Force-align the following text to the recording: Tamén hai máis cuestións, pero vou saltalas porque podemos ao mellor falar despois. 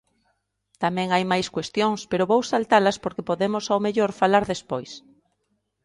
Tamén 0.83 1.07
hai 1.13 1.23
máis 1.31 1.47
cuestións, 1.55 1.99
pero 2.11 2.29
vou 2.31 2.41
saltalas 2.51 2.97
porque 3.03 3.27
podemos 3.29 3.65
ao 3.67 3.83
mellor 3.85 4.11
falar 4.21 4.43
despois. 4.53 4.91